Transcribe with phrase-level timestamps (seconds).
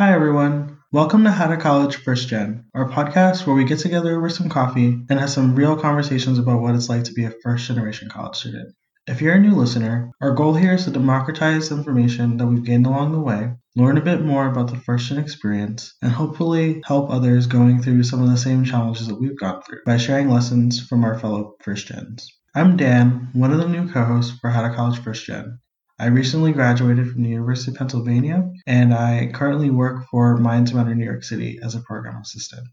[0.00, 0.78] Hi, everyone.
[0.92, 4.48] Welcome to How to College First Gen, our podcast where we get together over some
[4.48, 8.08] coffee and have some real conversations about what it's like to be a first generation
[8.08, 8.74] college student.
[9.06, 12.86] If you're a new listener, our goal here is to democratize information that we've gained
[12.86, 17.10] along the way, learn a bit more about the first gen experience, and hopefully help
[17.10, 20.80] others going through some of the same challenges that we've gone through by sharing lessons
[20.80, 22.26] from our fellow first gens.
[22.54, 25.58] I'm Dan, one of the new co hosts for How to College First Gen.
[26.00, 30.94] I recently graduated from the University of Pennsylvania, and I currently work for Minds Matter
[30.94, 32.66] New York City as a program assistant.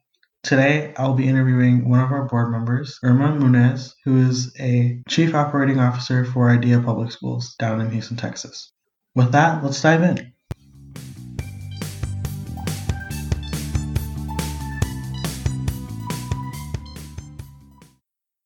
[0.43, 5.35] Today, I'll be interviewing one of our board members, Irma Munoz, who is a Chief
[5.35, 8.71] Operating Officer for IDEA Public Schools down in Houston, Texas.
[9.13, 10.31] With that, let's dive in.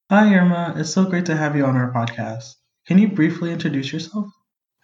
[0.09, 0.73] Hi, Irma.
[0.75, 2.55] It's so great to have you on our podcast.
[2.87, 4.25] Can you briefly introduce yourself?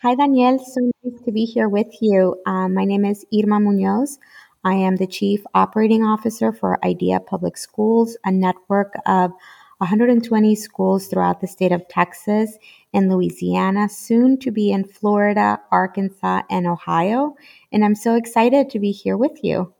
[0.03, 0.59] Hi, Danielle.
[0.59, 2.39] So nice to be here with you.
[2.45, 4.19] Um, my name is Irma Munoz.
[4.63, 9.31] I am the Chief Operating Officer for IDEA Public Schools, a network of
[9.79, 12.59] 120 schools throughout the state of Texas
[12.93, 17.33] and Louisiana, soon to be in Florida, Arkansas, and Ohio.
[17.71, 19.73] And I'm so excited to be here with you.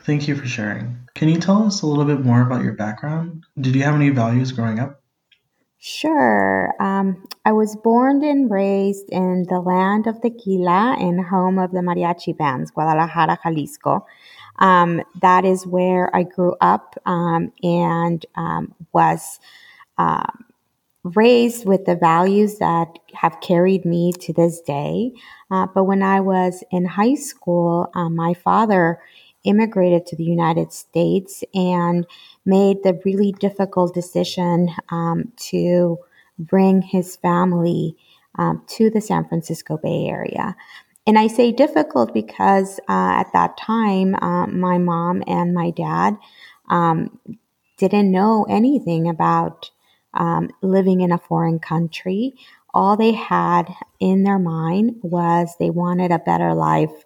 [0.00, 1.08] Thank you for sharing.
[1.14, 3.46] Can you tell us a little bit more about your background?
[3.58, 4.97] Did you have any values growing up?
[5.80, 6.74] Sure.
[6.80, 11.78] Um, I was born and raised in the land of tequila and home of the
[11.80, 14.04] mariachi bands, Guadalajara, Jalisco.
[14.58, 19.38] Um, that is where I grew up um, and um, was
[19.98, 20.26] uh,
[21.04, 25.12] raised with the values that have carried me to this day.
[25.50, 29.00] Uh, but when I was in high school, uh, my father
[29.48, 32.06] immigrated to the United States and
[32.44, 35.98] made the really difficult decision um, to
[36.38, 37.96] bring his family
[38.38, 40.54] um, to the San Francisco Bay Area.
[41.06, 46.18] And I say difficult because uh, at that time, uh, my mom and my dad
[46.68, 47.18] um,
[47.78, 49.70] didn't know anything about
[50.12, 52.34] um, living in a foreign country.
[52.74, 57.04] All they had in their mind was they wanted a better life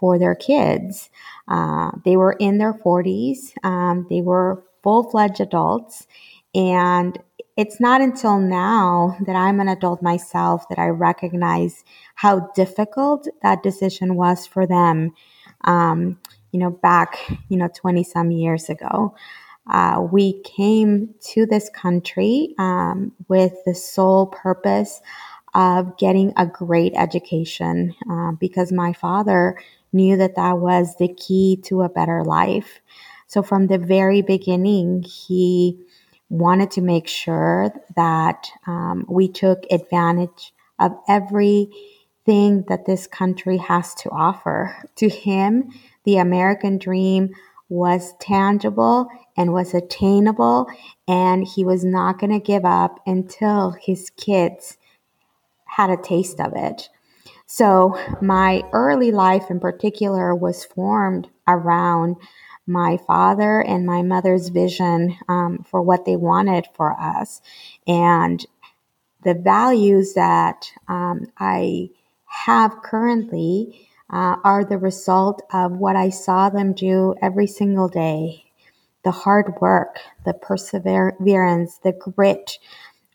[0.00, 1.10] for their kids.
[1.46, 6.06] Uh, they were in their 40s, um, they were full fledged adults.
[6.54, 7.18] And
[7.56, 11.84] it's not until now that I'm an adult myself that I recognize
[12.14, 15.12] how difficult that decision was for them,
[15.64, 16.18] um,
[16.52, 17.18] you know, back,
[17.48, 19.14] you know, 20 some years ago.
[19.70, 25.00] Uh, we came to this country um, with the sole purpose
[25.54, 29.58] of getting a great education uh, because my father
[29.92, 32.80] knew that that was the key to a better life.
[33.26, 35.78] So from the very beginning, he
[36.28, 43.94] wanted to make sure that um, we took advantage of everything that this country has
[43.96, 44.76] to offer.
[44.96, 45.70] To him,
[46.04, 47.30] the American dream
[47.68, 50.66] was tangible and was attainable,
[51.08, 54.76] and he was not going to give up until his kids
[55.80, 56.88] had a taste of it.
[57.46, 62.16] So, my early life in particular was formed around
[62.66, 67.40] my father and my mother's vision um, for what they wanted for us.
[67.86, 68.44] And
[69.24, 71.90] the values that um, I
[72.26, 78.44] have currently uh, are the result of what I saw them do every single day
[79.02, 82.58] the hard work, the perseverance, the grit,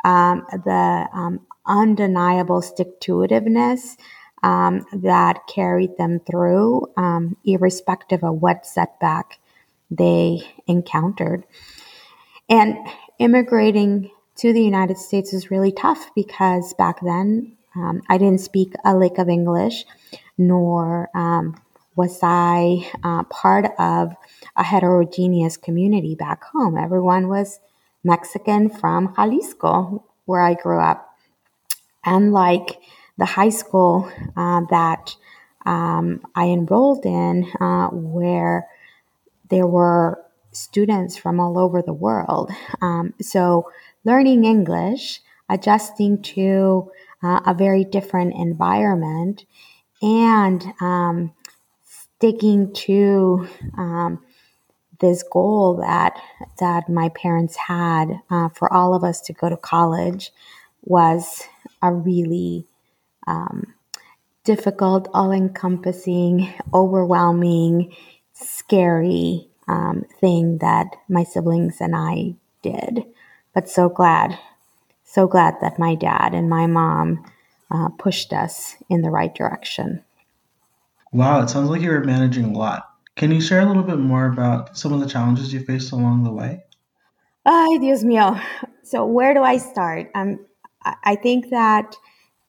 [0.03, 3.97] um, the um, undeniable stick to itiveness
[4.43, 9.39] um, that carried them through, um, irrespective of what setback
[9.89, 11.45] they encountered.
[12.49, 12.77] And
[13.19, 18.73] immigrating to the United States was really tough because back then um, I didn't speak
[18.83, 19.85] a lick of English,
[20.37, 21.55] nor um,
[21.95, 24.13] was I uh, part of
[24.55, 26.77] a heterogeneous community back home.
[26.77, 27.59] Everyone was
[28.03, 31.04] Mexican from Jalisco, where I grew up.
[32.05, 32.79] And like
[33.17, 35.15] the high school uh, that
[35.65, 38.67] um, I enrolled in, uh, where
[39.49, 42.51] there were students from all over the world.
[42.81, 43.69] Um, so,
[44.03, 46.91] learning English, adjusting to
[47.23, 49.45] uh, a very different environment,
[50.01, 51.33] and um,
[51.83, 53.47] sticking to
[53.77, 54.23] um,
[54.99, 56.19] this goal that
[56.59, 60.31] that my parents had uh, for all of us to go to college
[60.83, 61.43] was
[61.85, 62.65] a really
[63.27, 63.73] um,
[64.43, 67.93] difficult, all-encompassing, overwhelming
[68.33, 73.05] scary um, thing that my siblings and I did.
[73.53, 74.37] But so glad,
[75.03, 77.25] so glad that my dad and my mom
[77.71, 80.03] uh, pushed us in the right direction.
[81.11, 82.89] Wow, it sounds like you were managing a lot.
[83.15, 86.23] Can you share a little bit more about some of the challenges you faced along
[86.23, 86.63] the way?
[87.45, 88.41] Ay, Dios mío.
[88.83, 90.11] So, where do I start?
[90.15, 90.39] Um,
[91.03, 91.95] I think that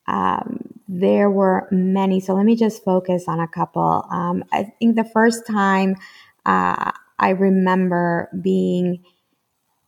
[0.06, 2.20] um, there were many.
[2.20, 4.06] So, let me just focus on a couple.
[4.10, 5.96] Um, I think the first time
[6.44, 9.02] uh, I remember being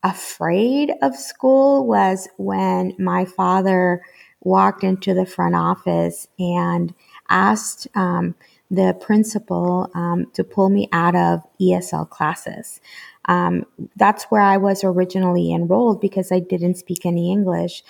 [0.03, 4.01] afraid of school was when my father
[4.41, 6.93] walked into the front office and
[7.29, 8.35] asked um,
[8.71, 12.79] the principal um, to pull me out of ESL classes.
[13.25, 13.65] Um,
[13.97, 17.83] that's where I was originally enrolled because I didn't speak any English.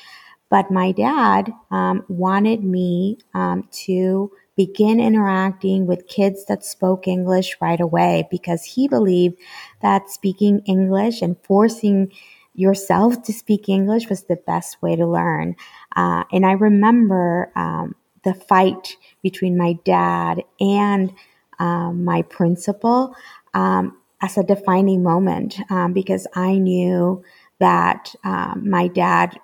[0.50, 7.56] But my dad um, wanted me um, to begin interacting with kids that spoke English
[7.62, 9.38] right away because he believed
[9.82, 12.12] that speaking English and forcing
[12.56, 15.56] yourself to speak English was the best way to learn.
[15.96, 21.14] Uh, and I remember um, the fight between my dad and
[21.60, 23.16] um, my principal
[23.54, 27.24] um, as a defining moment um, because I knew
[27.60, 29.38] that my dad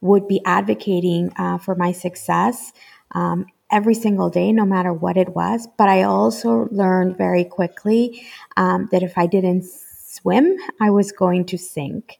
[0.00, 2.72] would be advocating uh, for my success
[3.12, 5.68] um, every single day, no matter what it was.
[5.76, 11.44] But I also learned very quickly um, that if I didn't swim, I was going
[11.46, 12.18] to sink.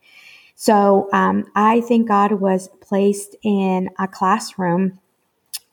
[0.54, 4.98] So um, I thank God was placed in a classroom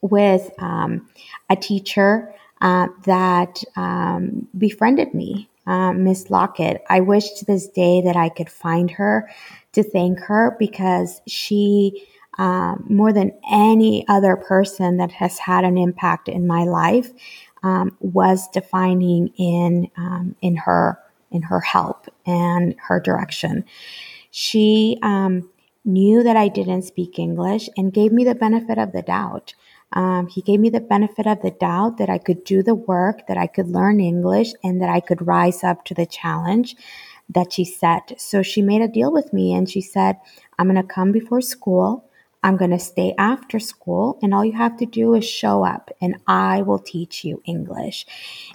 [0.02, 1.10] with um,
[1.50, 6.84] a teacher uh, that um, befriended me, uh, Miss Lockett.
[6.90, 9.30] I wish to this day that I could find her
[9.74, 12.08] to thank her because she,
[12.38, 17.12] um, more than any other person that has had an impact in my life,
[17.64, 21.00] um, was defining in um, in her
[21.32, 23.66] in her help and her direction.
[24.32, 25.50] She um,
[25.84, 29.54] knew that I didn't speak English and gave me the benefit of the doubt.
[29.96, 33.28] Um, he gave me the benefit of the doubt that I could do the work,
[33.28, 36.76] that I could learn English, and that I could rise up to the challenge
[37.30, 38.14] that she set.
[38.20, 40.18] So she made a deal with me and she said,
[40.60, 42.06] I'm going to come before school.
[42.44, 45.90] I'm going to stay after school, and all you have to do is show up,
[46.00, 48.06] and I will teach you English.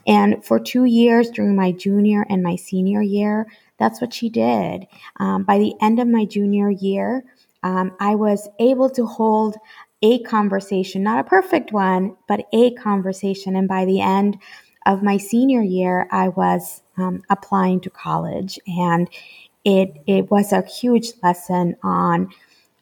[0.07, 3.49] And for two years during my junior and my senior year,
[3.81, 4.87] that's what she did.
[5.17, 7.25] Um, by the end of my junior year,
[7.65, 9.57] um, I was able to hold
[10.03, 13.57] a conversation, not a perfect one, but a conversation.
[13.57, 14.39] And by the end
[14.87, 19.09] of my senior year, I was um, applying to college, and
[19.65, 22.31] it it was a huge lesson on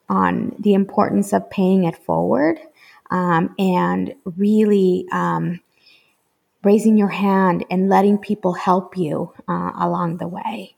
[0.09, 2.59] on the importance of paying it forward
[3.11, 5.61] um, and really um,
[6.63, 10.75] raising your hand and letting people help you uh, along the way.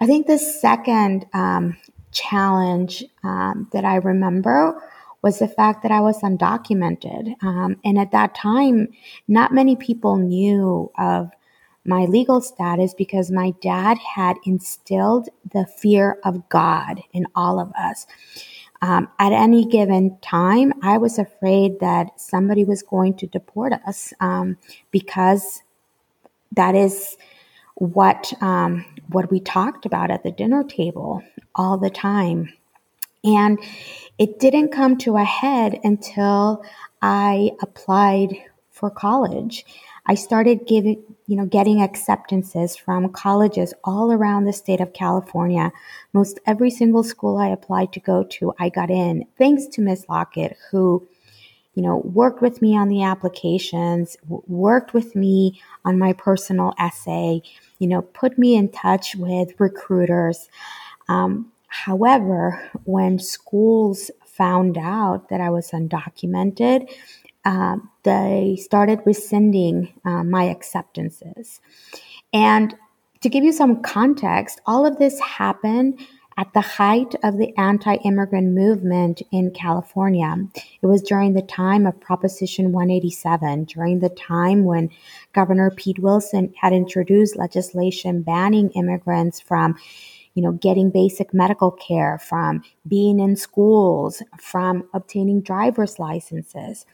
[0.00, 1.76] I think the second um,
[2.12, 4.82] challenge um, that I remember
[5.26, 7.34] was the fact that I was undocumented.
[7.42, 8.86] Um, and at that time,
[9.26, 11.32] not many people knew of
[11.84, 17.72] my legal status because my dad had instilled the fear of God in all of
[17.72, 18.06] us.
[18.82, 24.12] Um, at any given time, I was afraid that somebody was going to deport us
[24.20, 24.56] um,
[24.92, 25.64] because
[26.52, 27.16] that is
[27.74, 31.20] what um, what we talked about at the dinner table
[31.56, 32.52] all the time.
[33.26, 33.58] And
[34.18, 36.64] it didn't come to a head until
[37.02, 38.36] I applied
[38.70, 39.64] for college.
[40.06, 45.72] I started giving, you know, getting acceptances from colleges all around the state of California.
[46.12, 50.08] Most every single school I applied to go to, I got in, thanks to Miss
[50.08, 51.06] Lockett, who,
[51.74, 56.72] you know, worked with me on the applications, w- worked with me on my personal
[56.78, 57.42] essay,
[57.80, 60.48] you know, put me in touch with recruiters.
[61.08, 66.90] Um, However, when schools found out that I was undocumented,
[67.44, 71.60] uh, they started rescinding uh, my acceptances.
[72.32, 72.74] And
[73.20, 76.00] to give you some context, all of this happened
[76.38, 80.36] at the height of the anti immigrant movement in California.
[80.82, 84.90] It was during the time of Proposition 187, during the time when
[85.32, 89.76] Governor Pete Wilson had introduced legislation banning immigrants from
[90.36, 96.84] you know, getting basic medical care, from being in schools, from obtaining driver's licenses.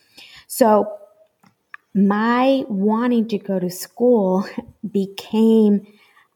[0.47, 0.97] So
[1.93, 4.47] my wanting to go to school
[4.91, 5.87] became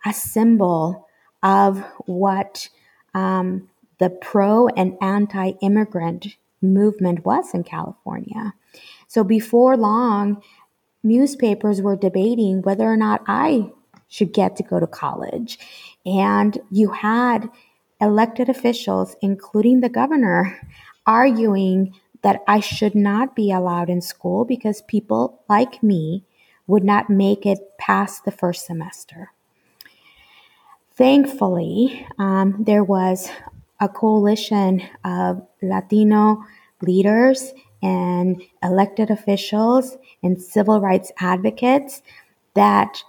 [0.05, 1.09] a symbol
[1.45, 2.69] of what
[3.15, 8.53] um, the pro and anti immigrant movement was in California.
[9.07, 10.43] So before long,
[11.05, 13.71] newspapers were debating whether or not I
[14.09, 15.59] should get to go to college.
[16.07, 17.51] And you had
[18.01, 20.59] elected officials, including the governor,
[21.07, 26.25] arguing that I should not be allowed in school because people like me
[26.67, 29.33] would not make it past the first semester.
[30.95, 33.29] Thankfully, um, there was
[33.81, 36.43] a coalition of Latino
[36.81, 42.03] leaders and elected officials and civil rights advocates
[42.55, 43.03] that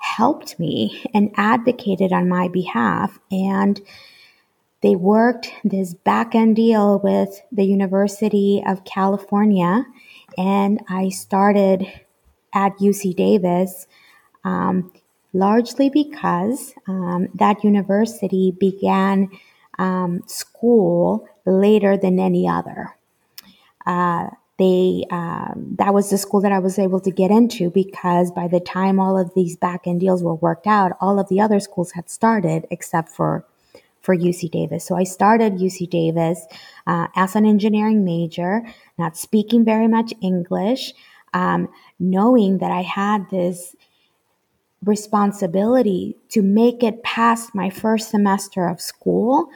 [0.00, 3.18] helped me and advocated on my behalf.
[3.30, 3.80] And
[4.82, 9.84] they worked this back end deal with the University of California,
[10.38, 11.86] and I started
[12.54, 13.86] at UC Davis
[14.42, 14.90] um,
[15.32, 19.30] largely because um, that university began
[19.78, 22.96] um, school later than any other.
[23.86, 24.28] Uh,
[24.60, 28.46] they um, that was the school that I was able to get into because by
[28.46, 31.60] the time all of these back end deals were worked out, all of the other
[31.60, 33.44] schools had started except for
[34.02, 34.84] for UC Davis.
[34.84, 36.44] So I started UC Davis
[36.86, 38.62] uh, as an engineering major,
[38.98, 40.92] not speaking very much English,
[41.32, 43.74] um, knowing that I had this
[44.84, 49.48] responsibility to make it past my first semester of school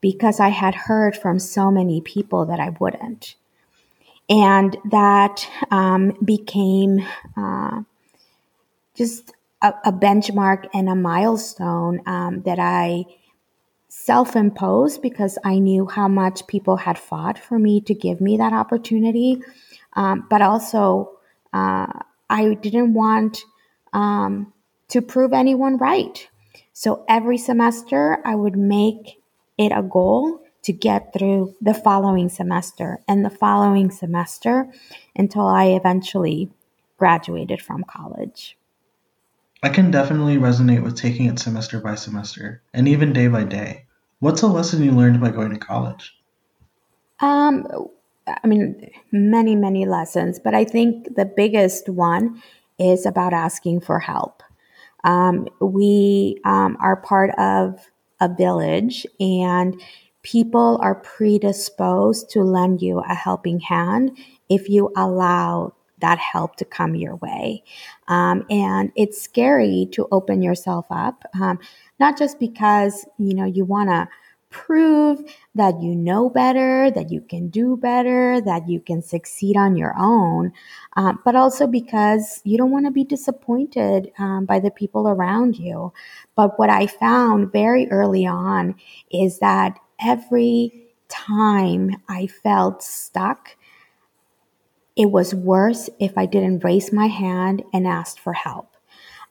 [0.00, 3.34] because I had heard from so many people that I wouldn't.
[4.28, 7.06] And that um, became
[7.36, 7.82] uh,
[8.96, 13.04] just a, a, benchmark and a milestone um, that I
[13.88, 18.36] self imposed because I knew how much people had fought for me to give me
[18.38, 19.42] that opportunity.
[19.92, 21.18] Um, but also,
[21.52, 21.86] uh,
[22.28, 23.44] I didn't want
[23.92, 24.52] um,
[24.88, 26.28] to prove anyone right.
[26.72, 29.20] So every semester, I would make
[29.56, 34.68] it a goal to get through the following semester and the following semester
[35.14, 36.50] until I eventually
[36.98, 38.58] graduated from college.
[39.62, 43.84] I can definitely resonate with taking it semester by semester and even day by day.
[44.18, 46.16] What's a lesson you learned by going to college?
[47.20, 47.64] Um,
[48.26, 52.42] I mean, many, many lessons, but I think the biggest one
[52.76, 54.42] is about asking for help.
[55.04, 57.88] Um, we um, are part of
[58.20, 59.80] a village and
[60.26, 64.10] people are predisposed to lend you a helping hand
[64.48, 67.62] if you allow that help to come your way.
[68.08, 71.60] Um, and it's scary to open yourself up, um,
[72.00, 74.08] not just because, you know, you want to
[74.50, 75.22] prove
[75.54, 79.94] that you know better, that you can do better, that you can succeed on your
[79.96, 80.52] own,
[80.96, 85.56] um, but also because you don't want to be disappointed um, by the people around
[85.56, 85.92] you.
[86.34, 88.74] But what I found very early on
[89.10, 93.56] is that every time I felt stuck,
[94.96, 98.76] it was worse if I didn't raise my hand and ask for help.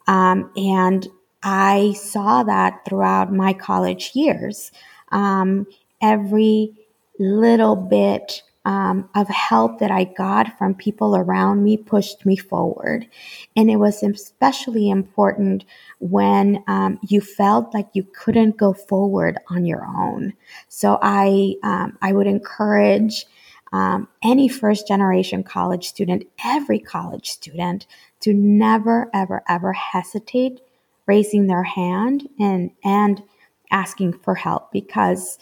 [0.08, 1.08] Um, and
[1.44, 4.72] I saw that throughout my college years.
[5.12, 5.68] Um,
[6.02, 6.74] every
[7.20, 13.08] little bit um, of help that I got from people around me pushed me forward.
[13.56, 15.66] And it was especially important
[16.00, 20.34] when um, you felt like you couldn't go forward on your own.
[20.68, 23.26] So I, um, I would encourage
[23.72, 27.86] um, any first generation college student, every college student,
[28.22, 30.62] to never, ever, ever hesitate
[31.08, 33.22] raising their hand and, and
[33.72, 35.38] asking for help because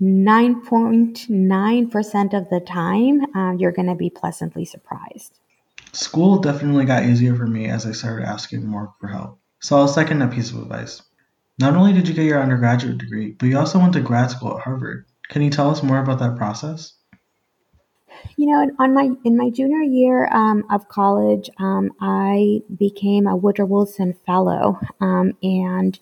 [0.00, 5.38] 9.9% of the time, uh, you're going to be pleasantly surprised.
[5.92, 9.38] School definitely got easier for me as I started asking more for help.
[9.60, 11.02] So I'll second that piece of advice.
[11.58, 14.56] Not only did you get your undergraduate degree, but you also went to grad school
[14.56, 15.06] at Harvard.
[15.28, 16.92] Can you tell us more about that process?
[18.36, 23.36] You know, on my in my junior year um, of college, um, I became a
[23.36, 25.98] Woodrow Wilson Fellow, um, and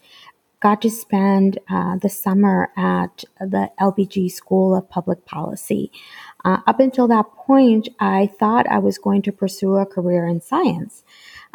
[0.61, 5.91] got to spend uh, the summer at the LBJ School of Public Policy.
[6.45, 10.41] Uh, up until that point, I thought I was going to pursue a career in
[10.41, 11.05] science.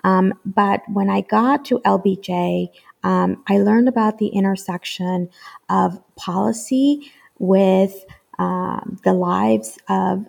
[0.04, 2.70] Um, but when I got to LBJ,
[3.04, 5.30] um, I learned about the intersection
[5.70, 8.06] of policy with
[8.38, 10.26] uh, the lives of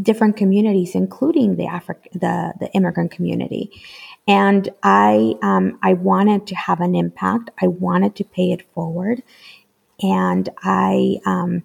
[0.00, 3.70] different communities, including the Afri- the the immigrant community.
[4.28, 7.50] And I um, I wanted to have an impact.
[7.62, 9.22] I wanted to pay it forward,
[10.02, 11.64] and I um,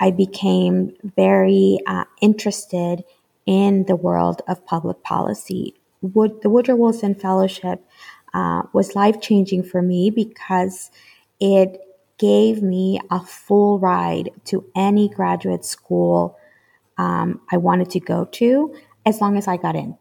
[0.00, 3.04] I became very uh, interested
[3.46, 5.74] in the world of public policy.
[6.02, 7.84] Wood, the Woodrow Wilson Fellowship
[8.34, 10.90] uh, was life changing for me because
[11.40, 11.80] it
[12.18, 16.38] gave me a full ride to any graduate school
[16.98, 18.74] um, I wanted to go to
[19.06, 19.98] as long as I got in.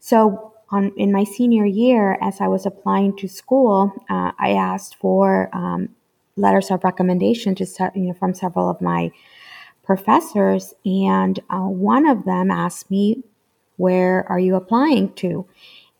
[0.00, 4.96] So on in my senior year, as I was applying to school, uh, I asked
[4.96, 5.88] for um,
[6.36, 9.10] letters of recommendation to you know from several of my
[9.84, 13.22] professors, and uh, one of them asked me
[13.76, 15.46] where are you applying to?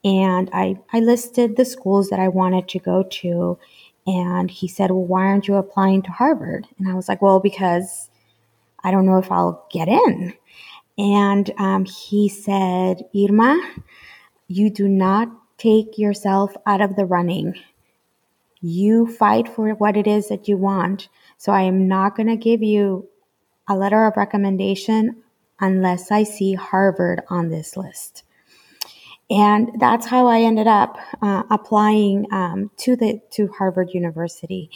[0.04, 3.58] And I, I listed the schools that I wanted to go to.
[4.06, 6.66] And he said, Well, why aren't you applying to Harvard?
[6.78, 8.10] And I was like, Well, because
[8.82, 10.34] I don't know if I'll get in.
[10.98, 13.60] And um, he said, Irma,
[14.54, 17.54] you do not take yourself out of the running.
[18.60, 21.08] You fight for what it is that you want.
[21.38, 23.08] So I am not going to give you
[23.68, 25.22] a letter of recommendation
[25.60, 28.22] unless I see Harvard on this list.
[29.28, 34.70] And that's how I ended up uh, applying um, to the to Harvard University.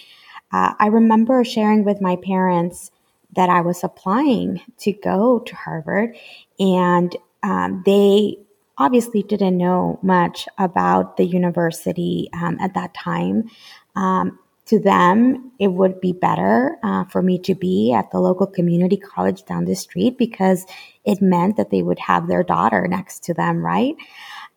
[0.51, 2.91] Uh, I remember sharing with my parents
[3.37, 6.17] that I was applying to go to Harvard,
[6.59, 8.39] and um, they
[8.79, 13.51] obviously didn't know much about the university um, at that time.
[13.97, 18.47] Um, to them, it would be better uh, for me to be at the local
[18.47, 20.67] community college down the street because
[21.05, 23.97] it meant that they would have their daughter next to them, right?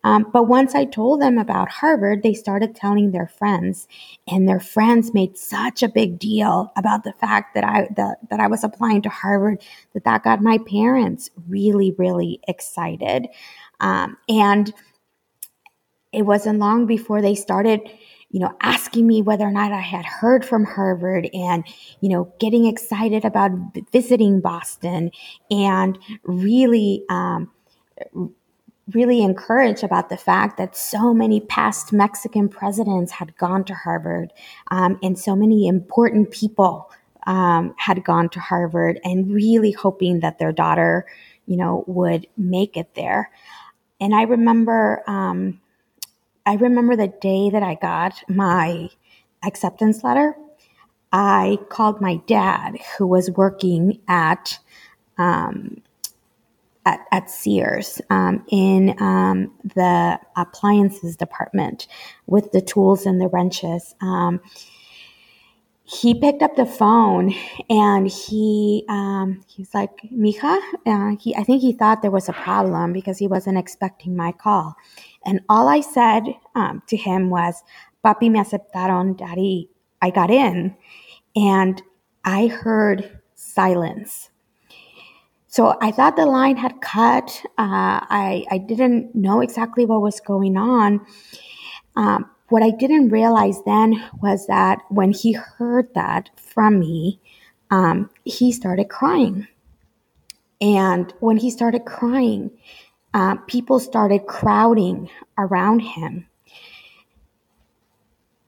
[0.04, 3.86] Um, but once I told them about Harvard, they started telling their friends,
[4.26, 8.40] and their friends made such a big deal about the fact that I that, that
[8.40, 9.62] I was applying to Harvard
[9.94, 13.28] that that got my parents really, really excited.
[13.80, 14.72] Um, and
[16.12, 17.80] it wasn't long before they started
[18.32, 21.64] you know, asking me whether or not I had heard from Harvard and,
[22.00, 23.50] you know, getting excited about
[23.92, 25.10] visiting Boston
[25.50, 27.50] and really, um,
[28.94, 34.32] really encouraged about the fact that so many past Mexican presidents had gone to Harvard
[34.70, 36.90] um, and so many important people
[37.26, 41.06] um, had gone to Harvard and really hoping that their daughter,
[41.46, 43.30] you know, would make it there.
[44.00, 45.60] And I remember, um,
[46.44, 48.90] I remember the day that I got my
[49.44, 50.34] acceptance letter.
[51.12, 54.58] I called my dad, who was working at
[55.18, 55.82] um,
[56.84, 61.86] at, at, Sears um, in um, the appliances department
[62.26, 63.94] with the tools and the wrenches.
[64.00, 64.40] Um,
[65.84, 67.34] he picked up the phone
[67.68, 72.32] and he um, he's like, "Mija," uh, he I think he thought there was a
[72.32, 74.74] problem because he wasn't expecting my call.
[75.24, 76.22] And all I said
[76.54, 77.62] um, to him was,
[78.04, 80.76] Papi me aceptaron, Daddy, I got in.
[81.36, 81.80] And
[82.24, 84.30] I heard silence.
[85.52, 87.42] So I thought the line had cut.
[87.58, 91.04] Uh, I, I didn't know exactly what was going on.
[91.94, 97.20] Um, what I didn't realize then was that when he heard that from me,
[97.70, 99.46] um, he started crying.
[100.62, 102.50] And when he started crying,
[103.12, 106.28] uh, people started crowding around him.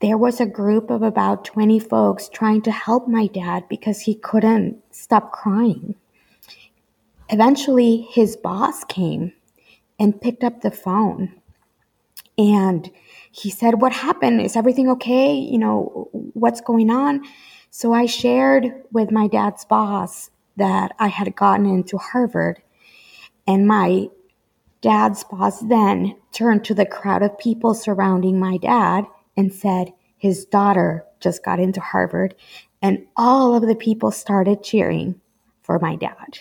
[0.01, 4.15] There was a group of about 20 folks trying to help my dad because he
[4.15, 5.97] couldn't stop crying.
[7.31, 9.33] Eventually, his boss came
[9.99, 11.41] and picked up the phone
[12.37, 12.91] and
[13.31, 14.41] he said, What happened?
[14.41, 15.35] Is everything okay?
[15.35, 17.23] You know, what's going on?
[17.71, 22.63] So I shared with my dad's boss that I had gotten into Harvard
[23.47, 24.09] and my
[24.85, 30.45] Dad's boss then turned to the crowd of people surrounding my dad and said his
[30.45, 32.35] daughter just got into Harvard,
[32.83, 35.23] and all of the people started cheering
[35.63, 36.41] for my dad.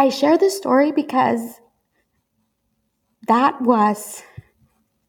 [0.00, 1.60] I share this story because
[3.28, 4.22] that was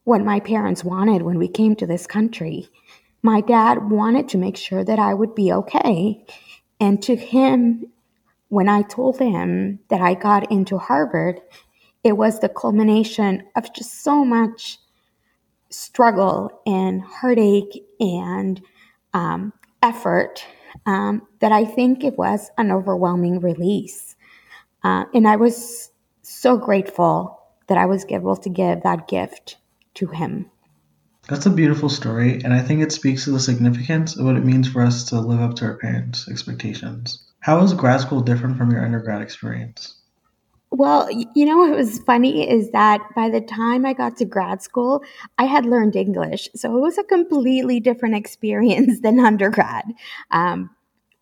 [0.04, 2.68] what my parents wanted when we came to this country.
[3.22, 6.22] My dad wanted to make sure that I would be okay.
[6.78, 7.86] And to him,
[8.50, 11.40] when I told him that I got into Harvard,
[12.04, 14.78] it was the culmination of just so much
[15.70, 18.60] struggle and heartache and
[19.14, 20.44] um, effort
[20.84, 24.11] um, that I think it was an overwhelming release.
[24.84, 25.90] Uh, and I was
[26.22, 29.58] so grateful that I was able to give that gift
[29.94, 30.50] to him.
[31.28, 34.44] That's a beautiful story, and I think it speaks to the significance of what it
[34.44, 37.24] means for us to live up to our parents' expectations.
[37.40, 39.94] How is grad school different from your undergrad experience?
[40.72, 44.62] Well, you know what was funny is that by the time I got to grad
[44.62, 45.02] school,
[45.36, 46.48] I had learned English.
[46.54, 49.84] So it was a completely different experience than undergrad.
[50.30, 50.70] Um,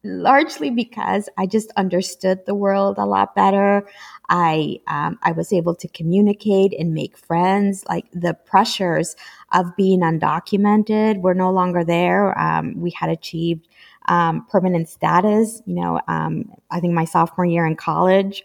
[0.03, 3.87] largely because I just understood the world a lot better.
[4.29, 7.85] I um, I was able to communicate and make friends.
[7.89, 9.17] Like the pressures
[9.53, 12.39] of being undocumented were no longer there.
[12.39, 13.69] Um, we had achieved
[14.09, 15.63] um, permanent status.
[15.67, 18.43] You know, um, I think my sophomore year in college.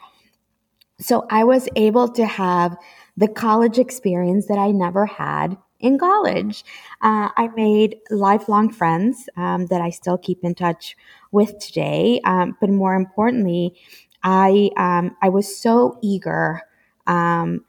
[0.99, 2.77] So I was able to have
[3.17, 6.63] the college experience that I never had in college.
[7.01, 10.95] Uh, I made lifelong friends um, that I still keep in touch
[11.31, 12.21] with today.
[12.23, 13.75] Um, but more importantly,
[14.23, 16.61] I um, I was so eager
[17.07, 17.65] um,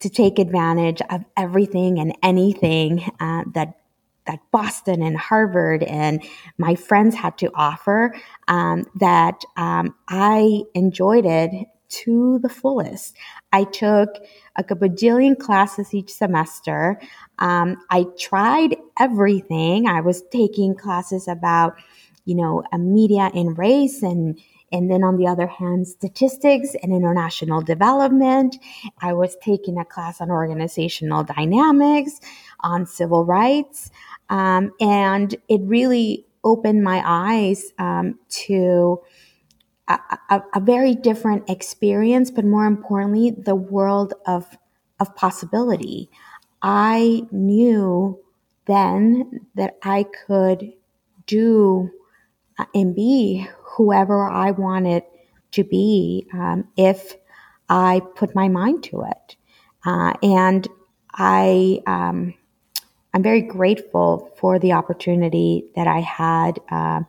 [0.00, 3.74] to take advantage of everything and anything uh, that
[4.26, 6.22] that Boston and Harvard and
[6.58, 8.14] my friends had to offer.
[8.46, 11.50] Um, that um, I enjoyed it
[11.88, 13.16] to the fullest.
[13.52, 14.08] I took
[14.56, 17.00] a bajillion classes each semester.
[17.38, 19.86] Um, I tried everything.
[19.86, 21.76] I was taking classes about,
[22.24, 24.38] you know, media and race and
[24.70, 28.58] and then on the other hand, statistics and international development.
[29.00, 32.20] I was taking a class on organizational dynamics,
[32.60, 33.90] on civil rights.
[34.28, 39.00] Um, and it really opened my eyes um, to
[39.88, 44.46] a, a, very different experience, but more importantly, the world of,
[45.00, 46.10] of possibility.
[46.60, 48.20] I knew
[48.66, 50.72] then that I could
[51.26, 51.90] do
[52.58, 55.04] uh, and be whoever I wanted
[55.52, 57.16] to be um, if
[57.68, 59.36] I put my mind to it.
[59.86, 60.68] Uh, and
[61.14, 62.34] I, um,
[63.14, 67.00] I'm very grateful for the opportunity that I had, uh,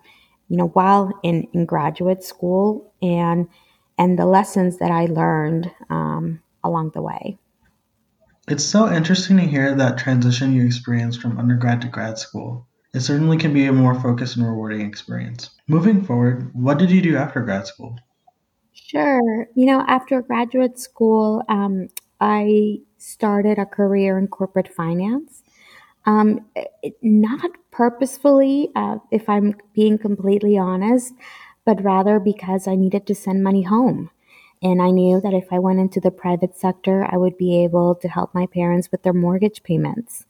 [0.50, 3.48] you know, while in, in graduate school and
[3.98, 7.38] and the lessons that I learned um, along the way.
[8.48, 12.66] It's so interesting to hear that transition you experienced from undergrad to grad school.
[12.94, 15.52] It certainly can be a more focused and rewarding experience.
[15.68, 18.00] Moving forward, what did you do after grad school?
[18.74, 19.48] Sure.
[19.54, 25.44] You know, after graduate school, um, I started a career in corporate finance.
[26.06, 26.46] Um,
[27.02, 31.14] not purposefully, uh, if I'm being completely honest,
[31.66, 34.10] but rather because I needed to send money home.
[34.62, 37.96] And I knew that if I went into the private sector, I would be able
[37.96, 40.26] to help my parents with their mortgage payments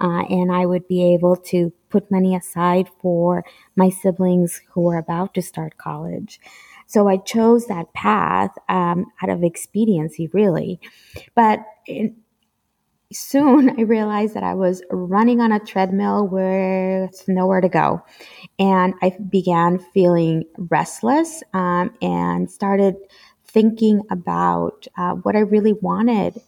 [0.00, 3.44] uh, and I would be able to put money aside for
[3.76, 6.40] my siblings who were about to start college.
[6.86, 10.80] So I chose that path um, out of expediency, really.
[11.34, 12.16] But in,
[13.12, 18.02] soon I realized that I was running on a treadmill with nowhere to go.
[18.58, 22.96] And I began feeling restless um, and started
[23.46, 26.40] thinking about uh, what I really wanted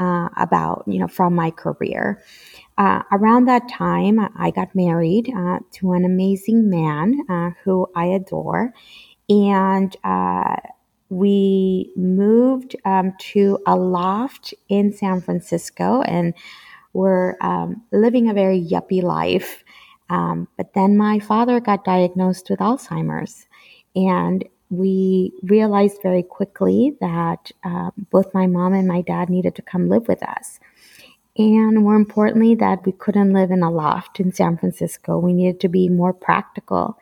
[0.00, 2.22] uh, about, you know, from my career.
[2.76, 8.06] Uh, around that time, I got married uh, to an amazing man uh, who I
[8.06, 8.72] adore.
[9.28, 10.56] And uh,
[11.10, 16.34] we moved um, to a loft in San Francisco and
[16.92, 19.64] we're um, living a very yuppie life.
[20.10, 23.46] Um, but then my father got diagnosed with Alzheimer's.
[23.94, 29.62] And we realized very quickly that uh, both my mom and my dad needed to
[29.62, 30.60] come live with us.
[31.36, 35.18] And more importantly, that we couldn't live in a loft in San Francisco.
[35.18, 36.98] We needed to be more practical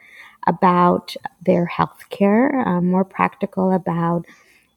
[0.47, 4.27] about their health care, um, more practical about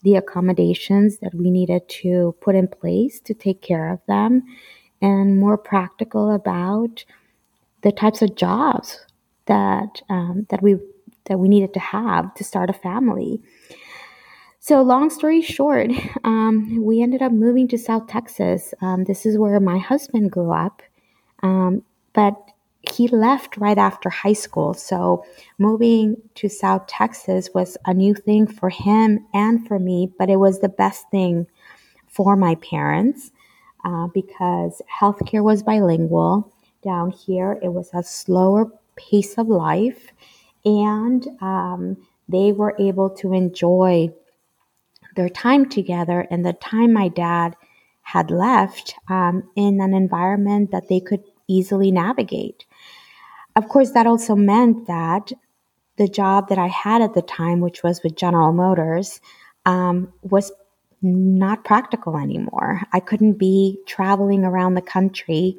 [0.04, 4.44] the accommodations that we needed to put in place to take care of them,
[5.02, 7.04] and more practical about
[7.82, 9.06] the types of jobs
[9.46, 10.78] that um, that we
[11.26, 13.42] that we needed to have to start a family.
[14.60, 15.90] So, long story short,
[16.24, 18.74] um, we ended up moving to South Texas.
[18.82, 20.82] Um, this is where my husband grew up,
[21.44, 22.36] um, but
[22.82, 24.74] he left right after high school.
[24.74, 25.26] So,
[25.58, 30.38] moving to South Texas was a new thing for him and for me, but it
[30.38, 31.48] was the best thing
[32.08, 33.32] for my parents
[33.86, 36.52] uh, because healthcare was bilingual.
[36.82, 40.12] Down here, it was a slower pace of life,
[40.64, 41.98] and um,
[42.30, 44.14] they were able to enjoy
[45.16, 47.56] their time together and the time my dad
[48.04, 52.66] had left um, in an environment that they could easily navigate.
[53.60, 55.34] Of course, that also meant that
[55.98, 59.20] the job that I had at the time, which was with General Motors,
[59.66, 60.50] um, was
[61.02, 62.80] not practical anymore.
[62.94, 65.58] I couldn't be traveling around the country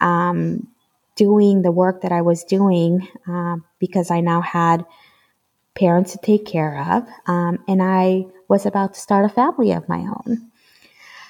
[0.00, 0.68] um,
[1.16, 4.86] doing the work that I was doing uh, because I now had
[5.74, 9.86] parents to take care of, um, and I was about to start a family of
[9.86, 10.50] my own.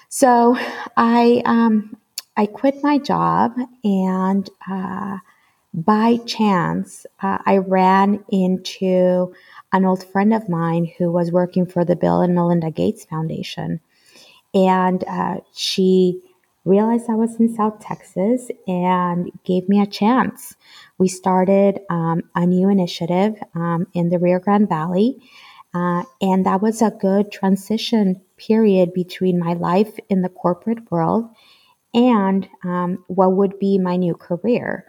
[0.09, 0.57] So
[0.97, 1.97] I um,
[2.37, 5.19] I quit my job, and uh,
[5.75, 9.35] by chance, uh, I ran into
[9.73, 13.81] an old friend of mine who was working for the Bill and Melinda Gates Foundation,
[14.55, 16.23] and uh, she
[16.65, 20.55] realized I was in South Texas and gave me a chance.
[20.97, 25.21] We started um, a new initiative um, in the Rio Grande Valley,
[25.75, 31.29] uh, and that was a good transition period between my life in the corporate world
[31.93, 34.87] and um, what would be my new career.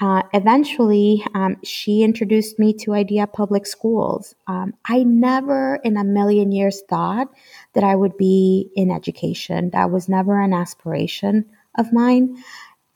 [0.00, 4.34] Uh, eventually, um, she introduced me to Idea Public Schools.
[4.46, 7.28] Um, I never in a million years thought
[7.74, 9.70] that I would be in education.
[9.70, 11.44] That was never an aspiration
[11.76, 12.42] of mine.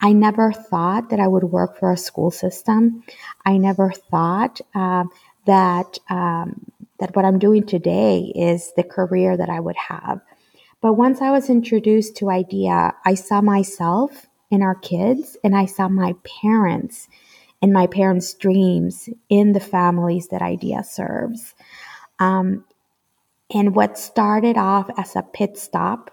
[0.01, 3.03] I never thought that I would work for a school system.
[3.45, 5.05] I never thought uh,
[5.45, 6.65] that um,
[6.99, 10.21] that what I'm doing today is the career that I would have.
[10.81, 15.65] But once I was introduced to IDEA, I saw myself in our kids and I
[15.65, 17.07] saw my parents
[17.61, 21.55] and my parents' dreams in the families that IDEA serves.
[22.19, 22.63] Um,
[23.53, 26.11] and what started off as a pit stop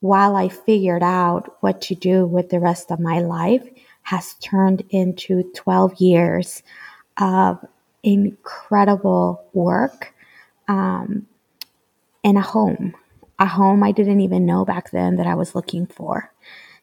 [0.00, 3.68] while I figured out what to do with the rest of my life
[4.02, 6.62] has turned into 12 years
[7.18, 7.64] of
[8.02, 10.14] incredible work
[10.68, 11.26] um,
[12.22, 12.94] in a home,
[13.38, 16.32] a home I didn't even know back then that I was looking for.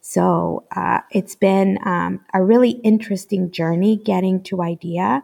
[0.08, 5.24] So uh, it's been um, a really interesting journey getting to IDEA,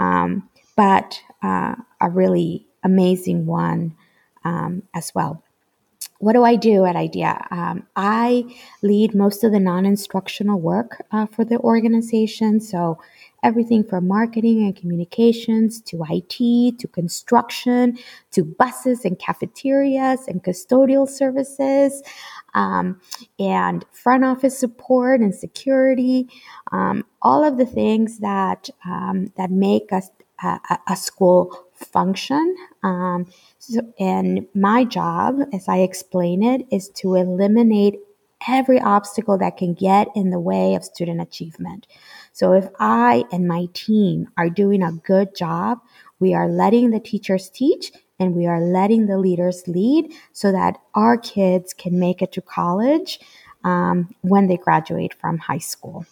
[0.00, 3.94] um, but uh, a really amazing one
[4.44, 5.44] um, as well
[6.18, 7.46] what do I do at IDEA?
[7.50, 8.44] Um, I
[8.82, 12.60] lead most of the non instructional work uh, for the organization.
[12.60, 12.98] So,
[13.46, 17.96] everything from marketing and communications to IT to construction
[18.32, 22.02] to buses and cafeterias and custodial services
[22.54, 23.00] um,
[23.38, 26.28] and front office support and security.
[26.72, 30.10] Um, all of the things that, um, that make us
[30.42, 32.56] a, a school function.
[32.82, 33.26] Um,
[33.60, 38.00] so, and my job, as I explain it, is to eliminate
[38.48, 41.86] every obstacle that can get in the way of student achievement.
[42.36, 45.78] So if I and my team are doing a good job,
[46.20, 50.76] we are letting the teachers teach and we are letting the leaders lead so that
[50.94, 53.20] our kids can make it to college
[53.64, 56.04] um, when they graduate from high school.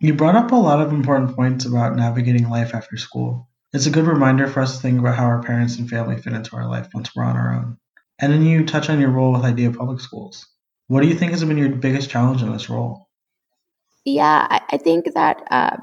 [0.00, 3.48] You brought up a lot of important points about navigating life after school.
[3.72, 6.32] It's a good reminder for us to think about how our parents and family fit
[6.32, 7.78] into our life once we're on our own.
[8.18, 10.48] And then you touch on your role with Idea Public Schools.
[10.88, 13.05] What do you think has been your biggest challenge in this role?
[14.06, 15.78] Yeah, I, I think that uh,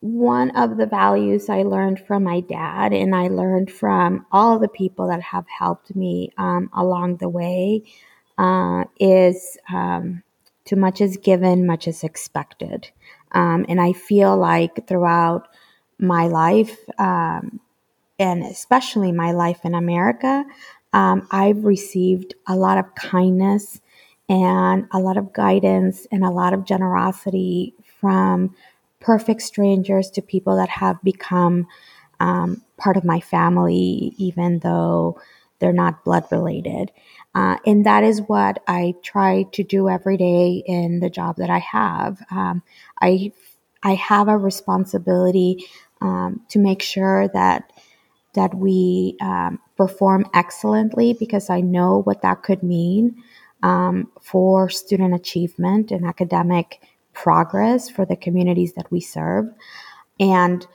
[0.00, 4.68] one of the values I learned from my dad, and I learned from all the
[4.68, 7.84] people that have helped me um, along the way,
[8.38, 10.22] uh, is um,
[10.64, 12.90] too much is given, much is expected.
[13.32, 15.48] Um, and I feel like throughout
[15.98, 17.60] my life, um,
[18.18, 20.44] and especially my life in America,
[20.92, 23.80] um, I've received a lot of kindness
[24.28, 28.54] and a lot of guidance and a lot of generosity from
[29.00, 31.66] perfect strangers to people that have become
[32.20, 35.20] um, part of my family, even though
[35.58, 36.90] they're not blood related.
[37.34, 41.50] Uh, and that is what I try to do every day in the job that
[41.50, 42.20] I have.
[42.30, 42.62] Um,
[43.00, 43.32] I
[43.82, 45.64] I have a responsibility
[46.00, 47.72] um, to make sure that
[48.34, 53.22] that we um, perform excellently because I know what that could mean
[53.62, 56.80] um, for student achievement and academic
[57.12, 59.46] progress for the communities that we serve.
[60.20, 60.66] And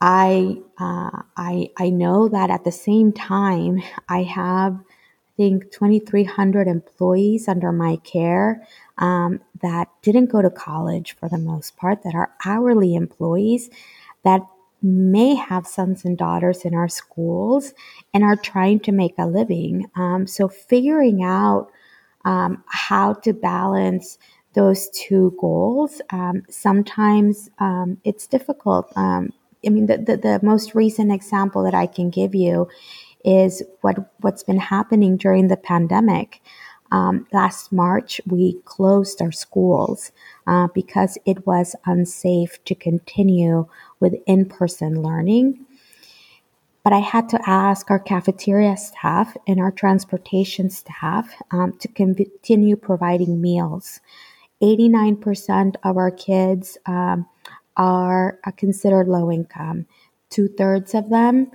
[0.00, 6.68] I, uh, I, I know that at the same time, I have, I think, 2,300
[6.68, 8.66] employees under my care
[8.98, 13.70] um, that didn't go to college for the most part, that are hourly employees
[14.24, 14.42] that
[14.82, 17.74] may have sons and daughters in our schools
[18.14, 19.90] and are trying to make a living.
[19.96, 21.70] Um, so, figuring out
[22.28, 24.18] um, how to balance
[24.52, 28.92] those two goals, um, sometimes um, it's difficult.
[28.96, 29.32] Um,
[29.64, 32.68] I mean, the, the, the, most recent example that I can give you
[33.24, 36.42] is what, what's been happening during the pandemic.
[36.92, 40.12] Um, last March, we closed our schools
[40.46, 43.66] uh, because it was unsafe to continue
[44.00, 45.64] with in person learning.
[46.88, 52.76] But I had to ask our cafeteria staff and our transportation staff um, to continue
[52.76, 54.00] providing meals.
[54.62, 57.26] 89% of our kids um,
[57.76, 59.84] are considered low income.
[60.30, 61.50] Two thirds of them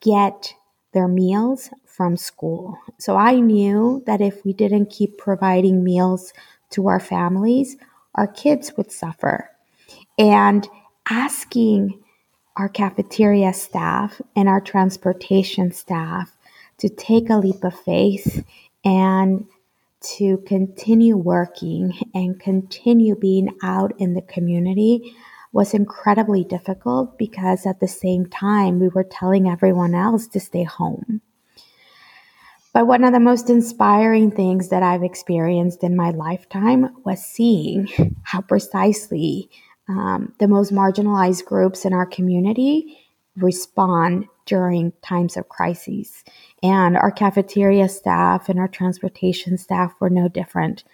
[0.00, 0.54] get
[0.94, 2.78] their meals from school.
[2.96, 6.32] So I knew that if we didn't keep providing meals
[6.70, 7.76] to our families,
[8.14, 9.50] our kids would suffer.
[10.18, 10.66] And
[11.10, 12.02] asking
[12.56, 16.36] our cafeteria staff and our transportation staff
[16.78, 18.44] to take a leap of faith
[18.84, 19.46] and
[20.00, 25.14] to continue working and continue being out in the community
[25.52, 30.64] was incredibly difficult because at the same time we were telling everyone else to stay
[30.64, 31.20] home.
[32.72, 37.88] But one of the most inspiring things that I've experienced in my lifetime was seeing
[38.24, 39.48] how precisely
[39.88, 42.98] um, the most marginalized groups in our community
[43.36, 46.24] respond during times of crises.
[46.62, 50.84] And our cafeteria staff and our transportation staff were no different.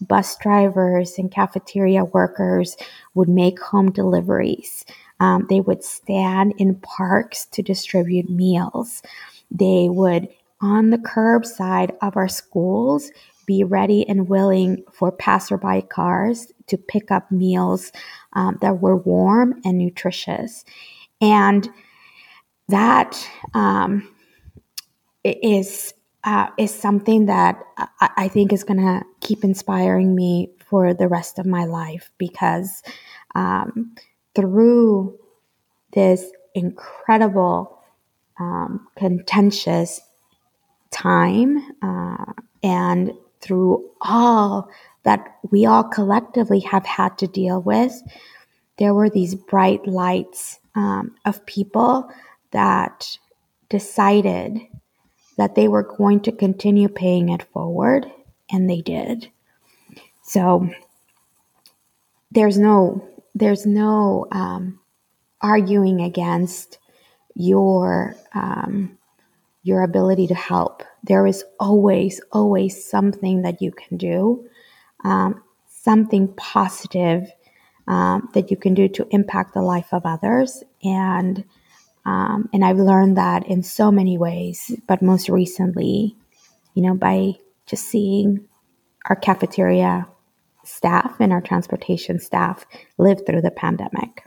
[0.00, 2.76] Bus drivers and cafeteria workers
[3.14, 4.84] would make home deliveries.
[5.20, 9.02] Um, they would stand in parks to distribute meals.
[9.50, 10.28] They would,
[10.60, 13.10] on the curbside of our schools,
[13.46, 17.92] be ready and willing for passerby cars to pick up meals
[18.34, 20.64] um, that were warm and nutritious.
[21.20, 21.68] And
[22.68, 24.08] that um,
[25.24, 30.92] is uh, is something that I, I think is going to keep inspiring me for
[30.92, 32.82] the rest of my life because
[33.36, 33.94] um,
[34.34, 35.16] through
[35.92, 37.78] this incredible,
[38.40, 40.00] um, contentious
[40.90, 44.68] time uh, and through all
[45.06, 48.02] that we all collectively have had to deal with,
[48.76, 52.10] there were these bright lights um, of people
[52.50, 53.16] that
[53.68, 54.60] decided
[55.36, 58.10] that they were going to continue paying it forward,
[58.50, 59.30] and they did.
[60.22, 60.68] So
[62.32, 64.80] there's no there's no um,
[65.40, 66.78] arguing against
[67.36, 68.98] your um,
[69.62, 70.82] your ability to help.
[71.04, 74.48] There is always always something that you can do,
[75.06, 77.30] um, something positive
[77.86, 81.44] um, that you can do to impact the life of others, and
[82.04, 86.16] um, and I've learned that in so many ways, but most recently,
[86.74, 87.34] you know, by
[87.66, 88.48] just seeing
[89.08, 90.08] our cafeteria
[90.64, 92.66] staff and our transportation staff
[92.98, 94.24] live through the pandemic.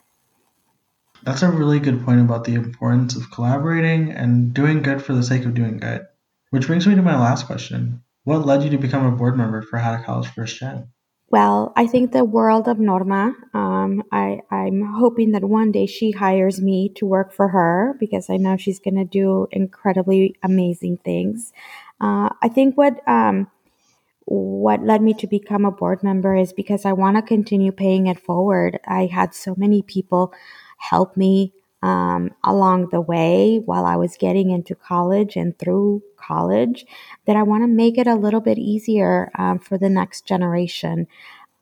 [1.23, 5.23] That's a really good point about the importance of collaborating and doing good for the
[5.23, 6.05] sake of doing good.
[6.51, 8.01] Which brings me to my last question.
[8.23, 10.89] What led you to become a board member for How to College First Gen?
[11.31, 13.35] Well, I think the world of Norma.
[13.53, 18.29] Um, I, I'm hoping that one day she hires me to work for her because
[18.29, 21.53] I know she's going to do incredibly amazing things.
[22.01, 23.47] Uh, I think what um,
[24.25, 28.07] what led me to become a board member is because I want to continue paying
[28.07, 28.79] it forward.
[28.87, 30.33] I had so many people
[30.77, 36.85] help me um, along the way while I was getting into college and through college
[37.25, 41.07] that I want to make it a little bit easier um, for the next generation.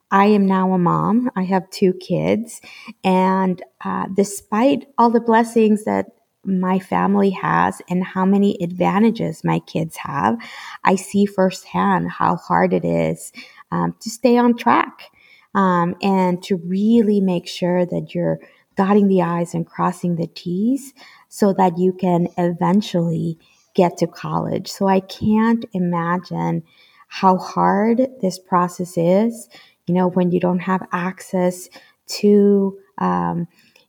[0.09, 1.29] I am now a mom.
[1.35, 2.61] I have two kids.
[3.03, 6.07] And uh, despite all the blessings that
[6.45, 10.37] my family has and how many advantages my kids have,
[10.83, 13.33] I see firsthand how hard it is
[13.71, 15.09] um, to stay on track
[15.53, 18.39] um, and to really make sure that you're
[18.77, 20.93] dotting the I's and crossing the T's
[21.27, 23.37] so that you can eventually
[23.73, 24.71] get to college.
[24.71, 26.63] So I can't imagine
[27.07, 29.49] how hard this process is,
[29.87, 31.69] you know, when you don't have access
[32.07, 33.47] to, um,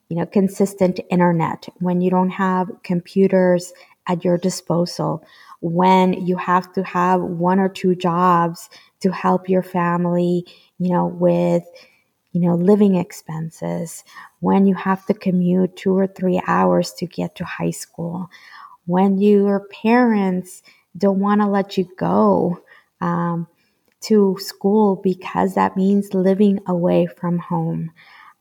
[0.09, 3.73] you know, consistent internet, when you don't have computers
[4.07, 5.23] at your disposal,
[5.61, 8.71] when you have to have one or two jobs
[9.01, 10.45] to help your family,
[10.79, 11.65] you know, with,
[12.39, 14.05] you know, living expenses,
[14.39, 18.31] when you have to commute two or three hours to get to high school,
[18.87, 20.63] when your parents
[20.97, 22.63] don't want to let you go
[23.01, 23.49] um,
[24.03, 27.91] to school because that means living away from home.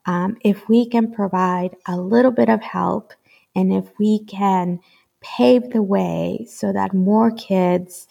[0.05, 3.13] Um, if we can provide a little bit of help
[3.55, 4.79] and if we can
[5.21, 8.07] pave the way so that more kids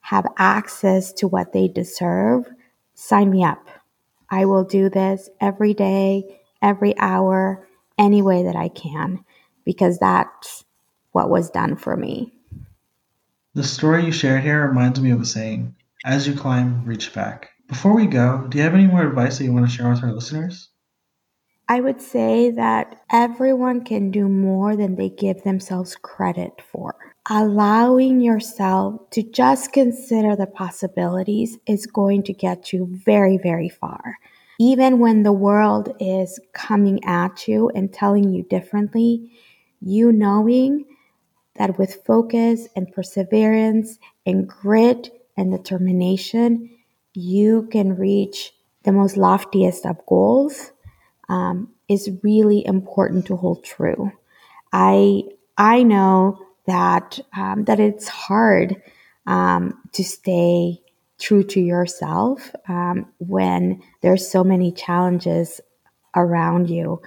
[0.00, 2.48] have access to what they deserve,
[2.94, 3.68] sign me up.
[4.30, 7.66] I will do this every day, every hour,
[7.98, 9.24] any way that I can,
[9.64, 10.64] because that's
[11.12, 12.32] what was done for me.
[13.54, 17.50] The story you shared here reminds me of a saying as you climb, reach back.
[17.68, 20.02] Before we go, do you have any more advice that you want to share with
[20.02, 20.68] our listeners?
[21.68, 28.20] I would say that everyone can do more than they give themselves credit for allowing
[28.20, 34.18] yourself to just consider the possibilities is going to get you very, very far.
[34.58, 39.30] Even when the world is coming at you and telling you differently,
[39.80, 40.84] you knowing
[41.54, 46.68] that with focus and perseverance and grit and determination,
[47.14, 48.52] you can reach
[48.82, 50.72] the most loftiest of goals
[51.28, 54.10] um, is really important to hold true.
[54.72, 55.22] I
[55.56, 56.38] I know
[56.70, 58.80] that um, that it's hard
[59.26, 60.80] um, to stay
[61.18, 65.60] true to yourself um, when there's so many challenges
[66.14, 67.02] around you.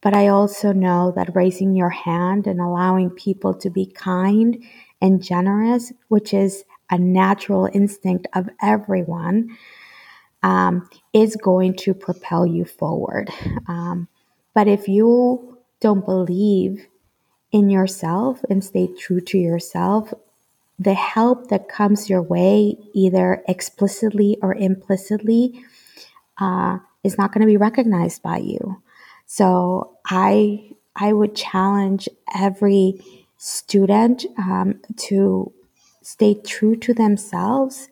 [0.00, 4.64] But I also know that raising your hand and allowing people to be kind
[5.02, 9.56] and generous, which is a natural instinct of everyone,
[10.42, 13.30] um, is going to propel you forward.
[13.68, 14.08] Um,
[14.54, 16.86] but if you don't believe
[17.52, 20.12] in yourself and stay true to yourself,
[20.78, 25.62] the help that comes your way, either explicitly or implicitly,
[26.38, 28.82] uh, is not going to be recognized by you.
[29.26, 33.00] So I I would challenge every
[33.38, 35.52] student um, to
[36.02, 37.88] stay true to themselves,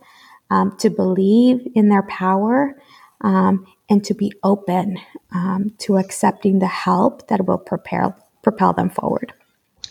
[0.50, 2.80] um, to believe in their power,
[3.22, 4.98] um, and to be open
[5.32, 9.32] um, to accepting the help that will propel propel them forward.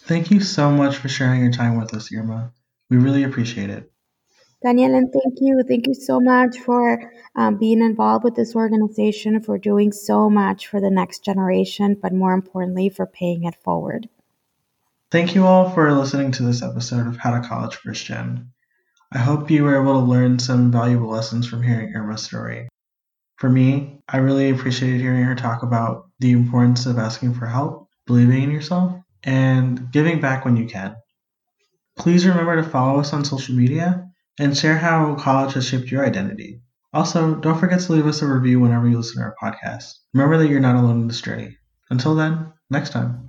[0.09, 2.51] Thank you so much for sharing your time with us, Irma.
[2.89, 3.91] We really appreciate it.
[4.63, 5.61] Danielle, and thank you.
[5.67, 10.65] Thank you so much for um, being involved with this organization, for doing so much
[10.65, 14.09] for the next generation, but more importantly, for paying it forward.
[15.11, 18.49] Thank you all for listening to this episode of How to College First Gen.
[19.11, 22.67] I hope you were able to learn some valuable lessons from hearing Irma's story.
[23.35, 27.89] For me, I really appreciated hearing her talk about the importance of asking for help,
[28.07, 30.95] believing in yourself, and giving back when you can.
[31.97, 34.09] Please remember to follow us on social media
[34.39, 36.61] and share how college has shaped your identity.
[36.93, 39.93] Also, don't forget to leave us a review whenever you listen to our podcast.
[40.13, 41.57] Remember that you're not alone in this journey.
[41.89, 43.27] Until then, next time.